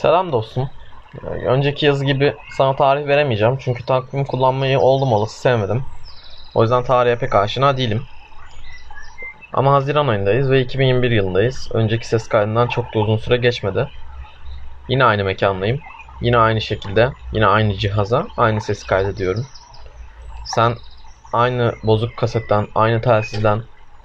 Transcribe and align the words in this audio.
Selam 0.00 0.32
dostum. 0.32 0.70
Ee, 1.22 1.26
Önceki 1.26 1.86
yazı 1.86 2.04
gibi 2.04 2.34
sana 2.48 2.76
tarih 2.76 3.06
veremeyeceğim. 3.06 3.58
Çünkü 3.60 3.84
takvim 3.84 4.24
kullanmayı 4.24 4.80
oldum 4.80 5.12
olası 5.12 5.40
sevmedim. 5.40 5.82
O 6.54 6.62
yüzden 6.62 6.84
tarihe 6.84 7.18
pek 7.18 7.34
aşina 7.34 7.76
değilim. 7.76 8.02
Ama 9.52 9.72
Haziran 9.72 10.08
ayındayız 10.08 10.50
ve 10.50 10.60
2021 10.60 11.10
yılındayız. 11.10 11.68
Önceki 11.72 12.08
ses 12.08 12.28
kaydından 12.28 12.68
çok 12.68 12.94
da 12.94 12.98
uzun 12.98 13.16
süre 13.16 13.36
geçmedi. 13.36 13.88
Yine 14.88 15.04
aynı 15.04 15.24
mekandayım. 15.24 15.80
Yine 16.20 16.38
aynı 16.38 16.60
şekilde, 16.60 17.10
yine 17.32 17.46
aynı 17.46 17.74
cihaza, 17.74 18.26
aynı 18.36 18.60
sesi 18.60 18.86
kaydediyorum. 18.86 19.46
Sen 20.44 20.74
aynı 21.32 21.74
bozuk 21.82 22.16
kasetten, 22.16 22.66
aynı 22.74 23.00
telsizden 23.00 23.62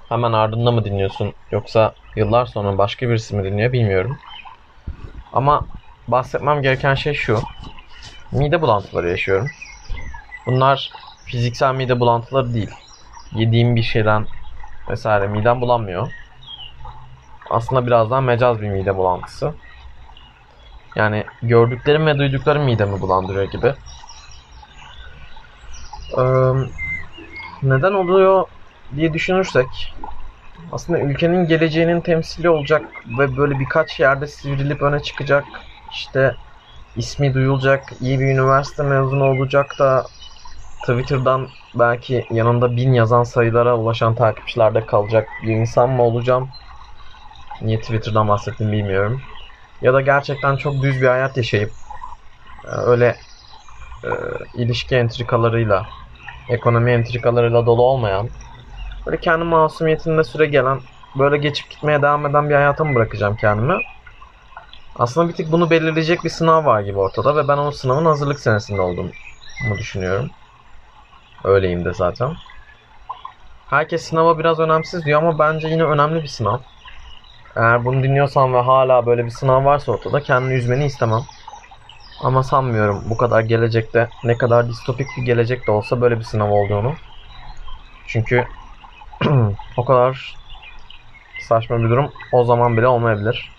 hemen 0.08 0.32
ardında 0.32 0.72
mı 0.72 0.84
dinliyorsun 0.84 1.32
yoksa 1.50 1.94
yıllar 2.16 2.46
sonra 2.46 2.78
başka 2.78 3.08
birisi 3.08 3.36
mi 3.36 3.44
dinliyor 3.44 3.72
bilmiyorum. 3.72 4.16
Ama 5.32 5.66
bahsetmem 6.08 6.62
gereken 6.62 6.94
şey 6.94 7.14
şu. 7.14 7.40
Mide 8.32 8.62
bulantıları 8.62 9.08
yaşıyorum. 9.10 9.46
Bunlar 10.46 10.92
fiziksel 11.24 11.74
mide 11.74 12.00
bulantıları 12.00 12.54
değil. 12.54 12.70
Yediğim 13.32 13.76
bir 13.76 13.82
şeyden 13.82 14.26
vesaire 14.90 15.26
midem 15.26 15.60
bulanmıyor. 15.60 16.12
Aslında 17.50 17.86
biraz 17.86 18.10
daha 18.10 18.20
mecaz 18.20 18.60
bir 18.60 18.68
mide 18.68 18.96
bulantısı. 18.96 19.54
Yani 20.96 21.24
gördüklerim 21.42 22.06
ve 22.06 22.18
duyduklarım 22.18 22.62
midemi 22.64 23.00
bulandırıyor 23.00 23.44
gibi. 23.44 23.74
Ee, 26.18 26.22
neden 27.62 27.92
oluyor 27.92 28.44
diye 28.96 29.12
düşünürsek 29.12 29.94
aslında 30.72 30.98
ülkenin 30.98 31.46
geleceğinin 31.46 32.00
temsili 32.00 32.50
olacak 32.50 32.82
ve 33.18 33.36
böyle 33.36 33.58
birkaç 33.58 34.00
yerde 34.00 34.26
sivrilip 34.26 34.82
öne 34.82 35.02
çıkacak. 35.02 35.44
İşte 35.90 36.36
ismi 36.96 37.34
duyulacak, 37.34 37.92
iyi 38.00 38.20
bir 38.20 38.24
üniversite 38.24 38.82
mezunu 38.82 39.24
olacak 39.24 39.78
da 39.78 40.06
Twitter'dan 40.80 41.48
belki 41.74 42.26
yanında 42.30 42.76
bin 42.76 42.92
yazan 42.92 43.22
sayılara 43.22 43.76
ulaşan 43.76 44.14
takipçilerde 44.14 44.86
kalacak 44.86 45.28
bir 45.42 45.52
insan 45.54 45.90
mı 45.90 46.02
olacağım? 46.02 46.48
Niye 47.62 47.80
Twitter'dan 47.80 48.28
bahsettim 48.28 48.72
bilmiyorum. 48.72 49.20
Ya 49.82 49.94
da 49.94 50.00
gerçekten 50.00 50.56
çok 50.56 50.82
düz 50.82 51.02
bir 51.02 51.06
hayat 51.06 51.36
yaşayıp 51.36 51.72
e, 52.64 52.70
öyle 52.70 53.16
e, 54.04 54.10
ilişki 54.54 54.96
entrikalarıyla, 54.96 55.86
ekonomi 56.48 56.90
entrikalarıyla 56.92 57.66
dolu 57.66 57.82
olmayan, 57.82 58.28
böyle 59.06 59.20
kendi 59.20 59.44
masumiyetinde 59.44 60.24
süre 60.24 60.46
gelen, 60.46 60.80
böyle 61.18 61.36
geçip 61.38 61.70
gitmeye 61.70 62.02
devam 62.02 62.26
eden 62.26 62.50
bir 62.50 62.54
hayata 62.54 62.84
mı 62.84 62.94
bırakacağım 62.94 63.36
kendimi? 63.36 63.82
Aslında 64.98 65.28
bir 65.28 65.34
tık 65.34 65.52
bunu 65.52 65.70
belirleyecek 65.70 66.24
bir 66.24 66.30
sınav 66.30 66.64
var 66.64 66.80
gibi 66.80 66.98
ortada 66.98 67.36
ve 67.36 67.48
ben 67.48 67.58
o 67.58 67.70
sınavın 67.70 68.04
hazırlık 68.04 68.40
senesinde 68.40 68.80
olduğumu 68.80 69.10
düşünüyorum. 69.78 70.30
Öyleyim 71.44 71.84
de 71.84 71.92
zaten. 71.92 72.34
Herkes 73.70 74.02
sınava 74.02 74.38
biraz 74.38 74.58
önemsiz 74.58 75.04
diyor 75.04 75.22
ama 75.22 75.38
bence 75.38 75.68
yine 75.68 75.84
önemli 75.84 76.22
bir 76.22 76.28
sınav. 76.28 76.58
Eğer 77.56 77.84
bunu 77.84 78.02
dinliyorsan 78.02 78.54
ve 78.54 78.60
hala 78.60 79.06
böyle 79.06 79.24
bir 79.24 79.30
sınav 79.30 79.64
varsa 79.64 79.92
ortada 79.92 80.20
kendini 80.20 80.54
üzmeni 80.54 80.84
istemem. 80.84 81.22
Ama 82.20 82.42
sanmıyorum 82.42 83.04
bu 83.10 83.16
kadar 83.16 83.40
gelecekte 83.40 84.08
ne 84.24 84.38
kadar 84.38 84.68
distopik 84.68 85.06
bir 85.16 85.22
gelecek 85.22 85.66
de 85.66 85.70
olsa 85.70 86.00
böyle 86.00 86.18
bir 86.18 86.24
sınav 86.24 86.50
olduğunu. 86.50 86.94
Çünkü 88.06 88.44
o 89.76 89.84
kadar 89.84 90.36
saçma 91.40 91.78
bir 91.78 91.90
durum 91.90 92.12
o 92.32 92.44
zaman 92.44 92.76
bile 92.76 92.86
olmayabilir. 92.86 93.55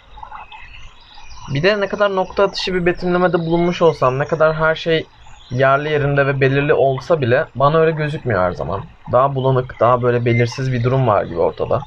Bir 1.54 1.64
de 1.64 1.82
ne 1.82 1.88
kadar 1.88 2.16
nokta 2.16 2.44
atışı 2.44 2.74
bir 2.74 2.86
betimlemede 2.86 3.40
bulunmuş 3.40 3.82
olsam, 3.82 4.20
ne 4.20 4.26
kadar 4.26 4.56
her 4.56 4.76
şey 4.76 5.06
yerli 5.52 5.90
yerinde 5.90 6.28
ve 6.28 6.42
belirli 6.42 6.74
olsa 6.74 7.22
bile 7.22 7.46
bana 7.56 7.78
öyle 7.78 7.92
gözükmüyor 7.92 8.42
her 8.42 8.52
zaman. 8.52 8.84
Daha 9.12 9.36
bulanık, 9.36 9.80
daha 9.80 10.02
böyle 10.02 10.26
belirsiz 10.26 10.74
bir 10.74 10.84
durum 10.84 11.08
var 11.08 11.24
gibi 11.24 11.40
ortada. 11.40 11.82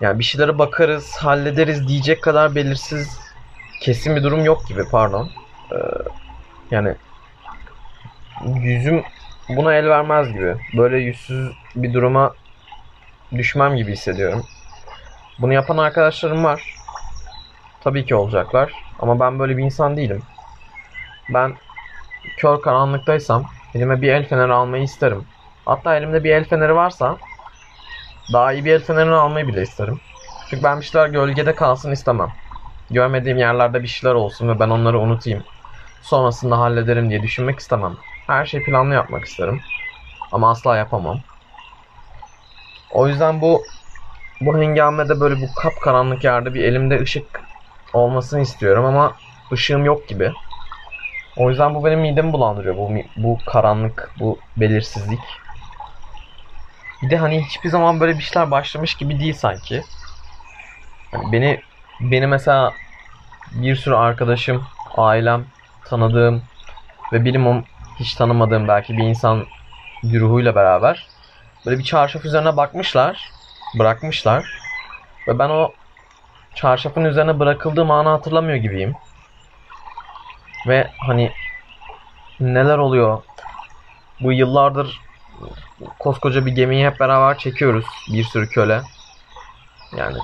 Yani 0.00 0.18
bir 0.18 0.24
şeylere 0.24 0.58
bakarız, 0.58 1.16
hallederiz 1.16 1.88
diyecek 1.88 2.22
kadar 2.22 2.54
belirsiz, 2.54 3.20
kesin 3.80 4.16
bir 4.16 4.22
durum 4.22 4.44
yok 4.44 4.68
gibi 4.68 4.82
pardon. 4.90 5.30
Ee, 5.72 5.76
yani 6.70 6.94
yüzüm 8.54 9.02
buna 9.48 9.74
el 9.74 9.88
vermez 9.88 10.32
gibi. 10.32 10.56
Böyle 10.76 10.98
yüzsüz 10.98 11.52
bir 11.76 11.92
duruma 11.92 12.34
düşmem 13.32 13.76
gibi 13.76 13.92
hissediyorum. 13.92 14.46
Bunu 15.38 15.52
yapan 15.52 15.76
arkadaşlarım 15.76 16.44
var. 16.44 16.79
Tabii 17.80 18.06
ki 18.06 18.14
olacaklar. 18.14 18.72
Ama 18.98 19.20
ben 19.20 19.38
böyle 19.38 19.56
bir 19.56 19.62
insan 19.62 19.96
değilim. 19.96 20.22
Ben 21.28 21.52
kör 22.36 22.62
karanlıktaysam 22.62 23.44
elime 23.74 24.02
bir 24.02 24.08
el 24.12 24.28
feneri 24.28 24.52
almayı 24.52 24.82
isterim. 24.82 25.26
Hatta 25.66 25.96
elimde 25.96 26.24
bir 26.24 26.30
el 26.30 26.44
feneri 26.44 26.74
varsa 26.74 27.18
daha 28.32 28.52
iyi 28.52 28.64
bir 28.64 28.72
el 28.72 28.80
fenerini 28.82 29.14
almayı 29.14 29.46
bile 29.46 29.62
isterim. 29.62 30.00
Çünkü 30.50 30.64
ben 30.64 30.80
bir 30.80 30.84
şeyler 30.84 31.08
gölgede 31.08 31.54
kalsın 31.54 31.92
istemem. 31.92 32.28
Görmediğim 32.90 33.38
yerlerde 33.38 33.82
bir 33.82 33.88
şeyler 33.88 34.14
olsun 34.14 34.48
ve 34.48 34.60
ben 34.60 34.68
onları 34.70 35.00
unutayım. 35.00 35.44
Sonrasında 36.02 36.58
hallederim 36.58 37.10
diye 37.10 37.22
düşünmek 37.22 37.58
istemem. 37.58 37.96
Her 38.26 38.44
şeyi 38.46 38.62
planlı 38.64 38.94
yapmak 38.94 39.24
isterim. 39.24 39.60
Ama 40.32 40.50
asla 40.50 40.76
yapamam. 40.76 41.20
O 42.90 43.08
yüzden 43.08 43.40
bu 43.40 43.64
bu 44.40 44.58
hengamede 44.58 45.20
böyle 45.20 45.40
bu 45.40 45.54
kapkaranlık 45.54 46.24
yerde 46.24 46.54
bir 46.54 46.64
elimde 46.64 47.00
ışık 47.00 47.39
olmasını 47.92 48.40
istiyorum 48.40 48.84
ama 48.84 49.16
ışığım 49.52 49.84
yok 49.84 50.08
gibi. 50.08 50.32
O 51.36 51.50
yüzden 51.50 51.74
bu 51.74 51.84
benim 51.84 52.00
midemi 52.00 52.32
bulandırıyor. 52.32 52.76
Bu 52.76 52.90
bu 53.16 53.38
karanlık, 53.46 54.10
bu 54.20 54.38
belirsizlik. 54.56 55.20
Bir 57.02 57.10
de 57.10 57.16
hani 57.16 57.44
hiçbir 57.44 57.68
zaman 57.68 58.00
böyle 58.00 58.18
bir 58.18 58.22
şeyler 58.22 58.50
başlamış 58.50 58.94
gibi 58.94 59.20
değil 59.20 59.34
sanki. 59.34 59.82
Yani 61.12 61.32
beni 61.32 61.60
beni 62.00 62.26
mesela 62.26 62.74
bir 63.52 63.76
sürü 63.76 63.94
arkadaşım, 63.94 64.64
ailem, 64.96 65.44
tanıdığım 65.84 66.42
ve 67.12 67.24
bilimum 67.24 67.64
hiç 67.98 68.14
tanımadığım 68.14 68.68
belki 68.68 68.96
bir 68.96 69.04
insan 69.04 69.46
güruhuyla 70.02 70.54
beraber 70.54 71.06
böyle 71.66 71.78
bir 71.78 71.84
çarşaf 71.84 72.24
üzerine 72.24 72.56
bakmışlar, 72.56 73.30
bırakmışlar 73.78 74.58
ve 75.28 75.38
ben 75.38 75.48
o 75.48 75.72
çarşafın 76.54 77.04
üzerine 77.04 77.38
bırakıldığım 77.38 77.90
anı 77.90 78.08
hatırlamıyor 78.08 78.56
gibiyim. 78.56 78.94
Ve 80.68 80.90
hani 80.98 81.32
neler 82.40 82.78
oluyor? 82.78 83.22
Bu 84.20 84.32
yıllardır 84.32 85.00
koskoca 85.98 86.46
bir 86.46 86.52
gemiyi 86.52 86.86
hep 86.86 87.00
beraber 87.00 87.38
çekiyoruz. 87.38 87.84
Bir 88.12 88.24
sürü 88.24 88.48
köle. 88.48 88.82
Yani 89.96 90.18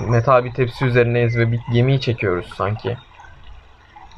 metal 0.00 0.44
bir 0.44 0.54
tepsi 0.54 0.84
üzerindeyiz 0.84 1.38
ve 1.38 1.52
bir 1.52 1.60
gemiyi 1.72 2.00
çekiyoruz 2.00 2.46
sanki. 2.56 2.96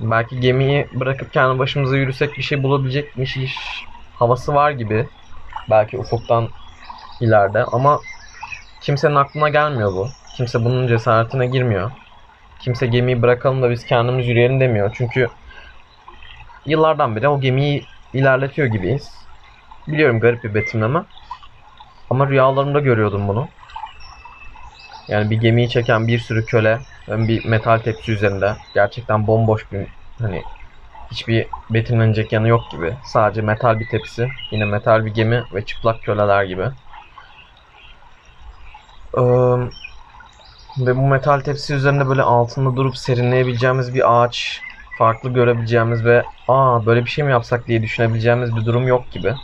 Belki 0.01 0.41
gemiyi 0.41 0.89
bırakıp 0.95 1.33
kendi 1.33 1.59
başımıza 1.59 1.97
yürüsek 1.97 2.37
bir 2.39 2.43
şey 2.43 2.63
bulabilecekmiş 2.63 3.39
havası 4.15 4.55
var 4.55 4.71
gibi. 4.71 5.09
Belki 5.71 5.99
ufuktan 5.99 6.49
ileride 7.21 7.65
ama 7.65 8.01
kimsenin 8.81 9.15
aklına 9.15 9.49
gelmiyor 9.49 9.93
bu. 9.93 10.09
Kimse 10.37 10.65
bunun 10.65 10.87
cesaretine 10.87 11.47
girmiyor. 11.47 11.91
Kimse 12.61 12.87
gemiyi 12.87 13.23
bırakalım 13.23 13.63
da 13.63 13.71
biz 13.71 13.87
kendimiz 13.87 14.29
yürüyelim 14.29 14.61
demiyor. 14.61 14.95
Çünkü 14.95 15.31
yıllardan 16.67 17.17
beri 17.17 17.29
o 17.29 17.41
gemiyi 17.41 17.85
ilerletiyor 18.13 18.69
gibiyiz. 18.69 19.11
Biliyorum 19.89 20.21
garip 20.21 20.45
bir 20.45 20.55
betimleme. 20.55 21.03
Ama 22.11 22.29
rüyalarımda 22.29 22.81
görüyordum 22.81 23.29
bunu. 23.29 23.49
Yani 25.09 25.31
bir 25.31 25.41
gemiyi 25.41 25.69
çeken 25.69 26.07
bir 26.07 26.19
sürü 26.19 26.47
köle 26.47 26.79
bir 27.09 27.45
metal 27.45 27.79
tepsi 27.79 28.13
üzerinde 28.13 28.57
gerçekten 28.75 29.27
bomboş 29.27 29.73
bir 29.73 29.87
hani 30.19 30.43
hiçbir 31.11 31.47
betimlenecek 31.71 32.33
yanı 32.33 32.49
yok 32.49 32.71
gibi. 32.71 32.95
Sadece 33.05 33.43
metal 33.43 33.81
bir 33.81 33.89
tepsi, 33.89 34.29
yine 34.51 34.65
metal 34.65 35.05
bir 35.05 35.15
gemi 35.15 35.45
ve 35.55 35.65
çıplak 35.65 36.03
köleler 36.03 36.45
gibi. 36.45 36.67
Ee, 39.19 39.23
ve 40.79 40.97
bu 40.97 41.01
metal 41.01 41.41
tepsi 41.41 41.75
üzerinde 41.75 42.09
böyle 42.09 42.23
altında 42.23 42.77
durup 42.77 42.97
serinleyebileceğimiz 42.97 43.95
bir 43.95 44.23
ağaç, 44.23 44.61
farklı 44.99 45.33
görebileceğimiz 45.33 46.05
ve 46.05 46.25
aa 46.49 46.87
böyle 46.87 47.05
bir 47.05 47.11
şey 47.11 47.25
mi 47.25 47.31
yapsak 47.31 47.67
diye 47.67 47.83
düşünebileceğimiz 47.83 48.57
bir 48.57 48.67
durum 48.67 48.89
yok 48.89 49.11
gibi. 49.11 49.35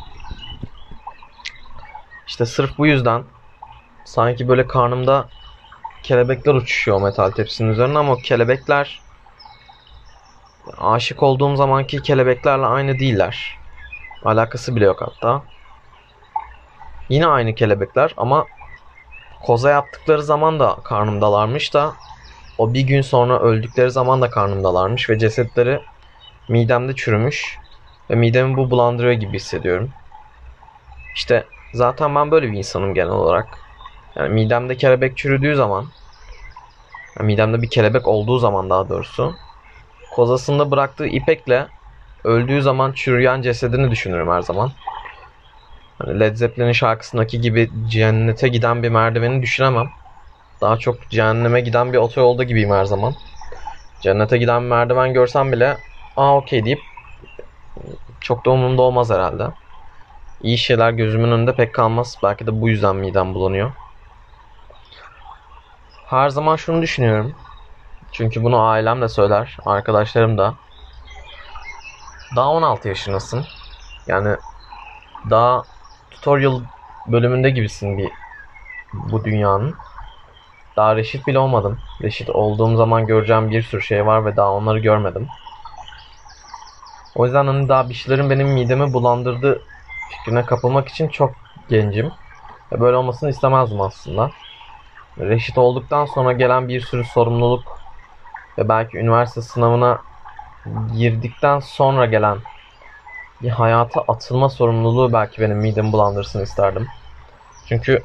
İşte 2.26 2.46
sırf 2.46 2.78
bu 2.78 2.86
yüzden 2.86 3.22
sanki 4.04 4.48
böyle 4.48 4.66
karnımda 4.66 5.28
kelebekler 6.02 6.54
uçuşuyor 6.54 7.02
metal 7.02 7.30
tepsinin 7.30 7.68
üzerine 7.68 7.98
ama 7.98 8.12
o 8.12 8.16
kelebekler 8.18 9.00
aşık 10.78 11.22
olduğum 11.22 11.56
zamanki 11.56 12.02
kelebeklerle 12.02 12.66
aynı 12.66 12.98
değiller. 12.98 13.58
Alakası 14.24 14.76
bile 14.76 14.84
yok 14.84 15.02
hatta. 15.02 15.42
Yine 17.08 17.26
aynı 17.26 17.54
kelebekler 17.54 18.14
ama 18.16 18.46
koza 19.40 19.70
yaptıkları 19.70 20.22
zaman 20.22 20.60
da 20.60 20.76
karnımdalarmış 20.84 21.74
da 21.74 21.96
o 22.58 22.74
bir 22.74 22.80
gün 22.82 23.00
sonra 23.02 23.40
öldükleri 23.40 23.90
zaman 23.90 24.22
da 24.22 24.30
karnımdalarmış 24.30 25.10
ve 25.10 25.18
cesetleri 25.18 25.80
midemde 26.48 26.94
çürümüş 26.94 27.60
ve 28.10 28.14
midemi 28.14 28.56
bu 28.56 28.70
bulandırıyor 28.70 29.12
gibi 29.12 29.36
hissediyorum. 29.36 29.94
İşte 31.14 31.46
zaten 31.72 32.14
ben 32.14 32.30
böyle 32.30 32.52
bir 32.52 32.58
insanım 32.58 32.94
genel 32.94 33.10
olarak. 33.10 33.58
Yani 34.16 34.34
midemde 34.34 34.76
kelebek 34.76 35.16
çürüdüğü 35.16 35.54
zaman 35.56 35.92
yani 37.18 37.26
midemde 37.26 37.62
bir 37.62 37.70
kelebek 37.70 38.08
olduğu 38.08 38.38
zaman 38.38 38.70
daha 38.70 38.88
doğrusu 38.88 39.38
kozasında 40.10 40.70
bıraktığı 40.70 41.06
ipekle 41.06 41.68
öldüğü 42.24 42.62
zaman 42.62 42.92
çürüyen 42.92 43.42
cesedini 43.42 43.90
düşünürüm 43.90 44.28
her 44.28 44.42
zaman. 44.42 44.72
Hani 45.98 46.20
Led 46.20 46.36
Zeppelin'in 46.36 46.72
şarkısındaki 46.72 47.40
gibi 47.40 47.70
cennete 47.88 48.48
giden 48.48 48.82
bir 48.82 48.88
merdiveni 48.88 49.42
düşünemem. 49.42 49.90
Daha 50.60 50.76
çok 50.76 51.10
cehenneme 51.10 51.60
giden 51.60 51.92
bir 51.92 51.98
otoyolda 51.98 52.44
gibiyim 52.44 52.70
her 52.70 52.84
zaman. 52.84 53.14
Cennete 54.00 54.38
giden 54.38 54.62
merdiven 54.62 55.12
görsem 55.12 55.52
bile 55.52 55.76
aa 56.16 56.36
okey 56.36 56.64
deyip 56.64 56.80
çok 58.20 58.44
da 58.44 58.50
umurumda 58.50 58.82
olmaz 58.82 59.10
herhalde. 59.10 59.48
İyi 60.42 60.58
şeyler 60.58 60.90
gözümün 60.90 61.32
önünde 61.32 61.54
pek 61.54 61.74
kalmaz. 61.74 62.18
Belki 62.22 62.46
de 62.46 62.60
bu 62.60 62.68
yüzden 62.68 62.96
midem 62.96 63.34
bulanıyor. 63.34 63.72
Her 66.06 66.28
zaman 66.28 66.56
şunu 66.56 66.82
düşünüyorum. 66.82 67.34
Çünkü 68.12 68.44
bunu 68.44 68.60
ailem 68.60 69.02
de 69.02 69.08
söyler, 69.08 69.56
arkadaşlarım 69.66 70.38
da. 70.38 70.54
Daha 72.36 72.48
16 72.48 72.88
yaşındasın. 72.88 73.44
Yani 74.06 74.36
daha 75.30 75.62
tutorial 76.10 76.60
bölümünde 77.06 77.50
gibisin 77.50 77.98
bir 77.98 78.10
bu 78.92 79.24
dünyanın. 79.24 79.74
Daha 80.76 80.96
reşit 80.96 81.26
bile 81.26 81.38
olmadım. 81.38 81.78
Reşit 82.02 82.30
olduğum 82.30 82.76
zaman 82.76 83.06
göreceğim 83.06 83.50
bir 83.50 83.62
sürü 83.62 83.82
şey 83.82 84.06
var 84.06 84.24
ve 84.24 84.36
daha 84.36 84.52
onları 84.52 84.78
görmedim. 84.78 85.28
O 87.14 87.24
yüzden 87.24 87.46
hani 87.46 87.68
daha 87.68 87.88
bir 87.88 87.94
şeylerin 87.94 88.30
benim 88.30 88.48
midemi 88.48 88.92
bulandırdığı 88.92 89.62
fikrine 90.10 90.44
kapılmak 90.44 90.88
için 90.88 91.08
çok 91.08 91.34
gencim. 91.68 92.12
Ve 92.72 92.80
böyle 92.80 92.96
olmasını 92.96 93.30
istemezdim 93.30 93.80
aslında. 93.80 94.30
Reşit 95.18 95.58
olduktan 95.58 96.06
sonra 96.06 96.32
gelen 96.32 96.68
bir 96.68 96.80
sürü 96.80 97.04
sorumluluk 97.04 97.80
ve 98.58 98.68
belki 98.68 98.98
üniversite 98.98 99.42
sınavına 99.42 99.98
girdikten 100.98 101.60
sonra 101.60 102.06
gelen 102.06 102.38
bir 103.42 103.50
hayata 103.50 104.04
atılma 104.08 104.48
sorumluluğu 104.48 105.12
belki 105.12 105.40
benim 105.40 105.58
midemi 105.58 105.92
bulandırsın 105.92 106.42
isterdim. 106.42 106.86
Çünkü 107.68 108.02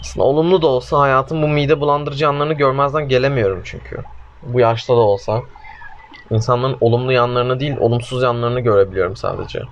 aslında 0.00 0.26
olumlu 0.26 0.62
da 0.62 0.66
olsa 0.66 0.98
hayatın 0.98 1.42
bu 1.42 1.48
mide 1.48 1.80
bulandırıcı 1.80 2.24
yanlarını 2.24 2.54
görmezden 2.54 3.08
gelemiyorum 3.08 3.62
çünkü. 3.64 4.02
Bu 4.42 4.60
yaşta 4.60 4.96
da 4.96 5.00
olsa. 5.00 5.42
insanların 6.30 6.76
olumlu 6.80 7.12
yanlarını 7.12 7.60
değil, 7.60 7.76
olumsuz 7.80 8.22
yanlarını 8.22 8.60
görebiliyorum 8.60 9.16
sadece. 9.16 9.62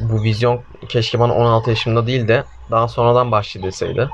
Bu 0.00 0.22
vizyon 0.22 0.60
keşke 0.88 1.20
bana 1.20 1.34
16 1.34 1.70
yaşımda 1.70 2.06
değil 2.06 2.28
de 2.28 2.44
daha 2.70 2.88
sonradan 2.88 3.32
başladıysaydı. 3.32 4.10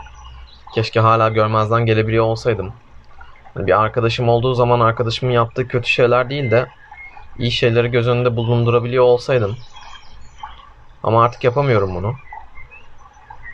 Keşke 0.75 1.01
hala 1.01 1.29
görmezden 1.29 1.87
gelebiliyor 1.87 2.25
olsaydım. 2.25 2.73
Yani 3.57 3.67
bir 3.67 3.81
arkadaşım 3.81 4.29
olduğu 4.29 4.55
zaman 4.55 4.81
arkadaşımın 4.81 5.33
yaptığı 5.33 5.69
kötü 5.69 5.89
şeyler 5.89 6.31
değil 6.31 6.51
de 6.51 6.69
iyi 7.41 7.51
şeyleri 7.51 7.91
göz 7.91 8.09
önünde 8.09 8.37
bulundurabiliyor 8.37 9.05
olsaydım. 9.05 9.57
Ama 11.03 11.25
artık 11.25 11.45
yapamıyorum 11.45 11.95
bunu. 11.95 12.15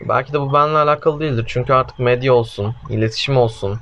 Belki 0.01 0.33
de 0.33 0.41
bu 0.41 0.53
benimle 0.53 0.79
alakalı 0.79 1.21
değildir. 1.21 1.45
Çünkü 1.49 1.73
artık 1.73 1.99
medya 1.99 2.35
olsun, 2.35 2.75
iletişim 2.91 3.37
olsun, 3.37 3.81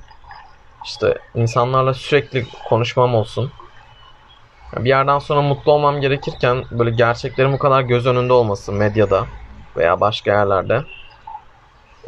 işte 0.84 1.18
insanlarla 1.34 1.94
sürekli 1.94 2.46
konuşmam 2.68 3.14
olsun. 3.14 3.52
Bir 4.76 4.88
yerden 4.88 5.18
sonra 5.18 5.42
mutlu 5.42 5.72
olmam 5.72 6.00
gerekirken 6.00 6.64
böyle 6.70 6.90
gerçeklerin 6.90 7.52
bu 7.52 7.58
kadar 7.58 7.80
göz 7.80 8.06
önünde 8.06 8.32
olması 8.32 8.72
medyada 8.72 9.26
veya 9.76 10.00
başka 10.00 10.30
yerlerde 10.30 10.84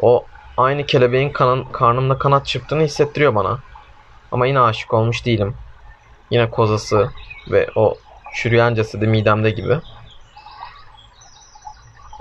o 0.03 0.25
aynı 0.57 0.87
kelebeğin 0.87 1.33
kanan, 1.33 1.73
karnımda 1.73 2.19
kanat 2.19 2.47
çırptığını 2.47 2.83
hissettiriyor 2.83 3.35
bana. 3.35 3.59
Ama 4.33 4.47
yine 4.47 4.61
aşık 4.61 4.95
olmuş 4.95 5.27
değilim. 5.27 5.57
Yine 6.31 6.51
kozası 6.51 7.11
ve 7.49 7.69
o 7.75 7.99
çürüyen 8.35 8.75
cesedi 8.75 9.07
midemde 9.07 9.51
gibi. 9.51 9.79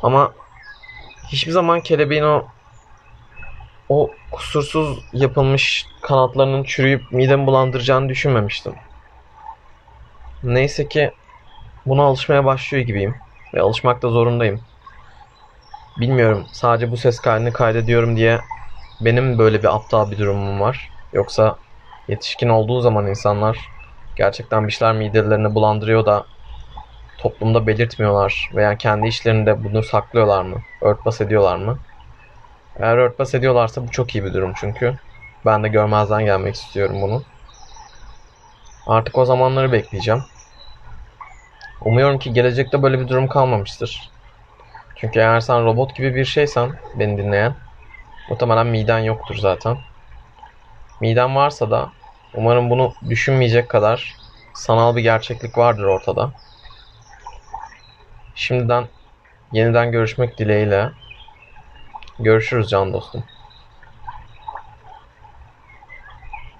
Ama 0.04 0.34
hiçbir 1.28 1.52
zaman 1.52 1.81
kelebeğin 1.81 2.24
o 2.24 2.46
o 3.90 4.12
kusursuz 4.31 5.00
yapılmış 5.13 5.86
kanatlarının 6.02 6.63
çürüyüp 6.63 7.12
midemi 7.12 7.48
bulandıracağını 7.48 8.10
düşünmemiştim. 8.10 8.74
Neyse 10.44 10.88
ki 10.88 11.12
buna 11.86 12.04
alışmaya 12.04 12.46
başlıyor 12.46 12.86
gibiyim. 12.86 13.16
Ve 13.54 13.62
alışmakta 13.62 14.10
zorundayım. 14.10 14.62
Bilmiyorum 15.98 16.48
sadece 16.52 16.92
bu 16.92 16.98
ses 16.98 17.19
kaydını 17.19 17.54
kaydediyorum 17.54 18.18
diye 18.18 18.40
benim 19.02 19.38
böyle 19.38 19.60
bir 19.60 19.75
aptal 19.75 20.12
bir 20.12 20.18
durumum 20.18 20.60
var. 20.60 20.90
Yoksa 21.13 21.57
yetişkin 22.07 22.50
olduğu 22.50 22.81
zaman 22.81 23.07
insanlar 23.07 23.75
gerçekten 24.15 24.67
bir 24.67 24.73
şeyler 24.73 24.95
midelerini 24.95 25.56
bulandırıyor 25.56 26.06
da 26.06 26.25
toplumda 27.17 27.67
belirtmiyorlar 27.67 28.50
veya 28.56 28.77
kendi 28.77 29.07
işlerinde 29.07 29.63
bunu 29.63 29.83
saklıyorlar 29.83 30.41
mı? 30.41 30.62
Örtbas 30.81 31.21
ediyorlar 31.21 31.57
mı? 31.57 31.79
Eğer 32.79 32.97
örtbas 32.97 33.35
ediyorlarsa 33.35 33.88
bu 33.88 33.91
çok 33.91 34.15
iyi 34.15 34.23
bir 34.23 34.33
durum 34.33 34.53
çünkü. 34.56 34.95
Ben 35.45 35.63
de 35.63 35.67
görmezden 35.67 36.25
gelmek 36.25 36.56
istiyorum 36.56 37.01
bunu. 37.01 37.23
Artık 38.88 39.17
o 39.17 39.25
zamanları 39.25 39.71
bekleyeceğim. 39.71 40.23
Umuyorum 41.81 42.19
ki 42.19 42.33
gelecekte 42.33 42.83
böyle 42.83 43.00
bir 43.00 43.07
durum 43.07 43.27
kalmamıştır. 43.27 44.11
Çünkü 44.95 45.19
eğer 45.19 45.39
sen 45.39 45.65
robot 45.65 45.95
gibi 45.95 46.15
bir 46.15 46.25
şeysen 46.25 46.71
beni 46.95 47.18
dinleyen 47.18 47.56
muhtemelen 48.29 48.68
miden 48.68 49.00
yoktur 49.00 49.35
zaten. 49.35 49.77
Miden 51.01 51.35
varsa 51.35 51.71
da 51.71 51.91
umarım 52.37 52.69
bunu 52.69 52.93
düşünmeyecek 53.09 53.69
kadar 53.69 54.15
sanal 54.53 54.95
bir 54.95 55.01
gerçeklik 55.01 55.57
vardır 55.57 55.83
ortada. 55.83 56.33
Şimdiden 58.35 58.87
yeniden 59.51 59.91
görüşmek 59.91 60.37
dileğiyle. 60.37 60.91
Görüşürüz 62.19 62.69
can 62.69 62.93
dostum. 62.93 63.23